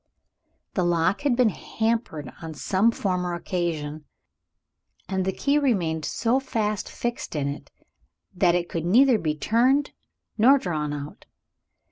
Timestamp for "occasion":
3.35-4.05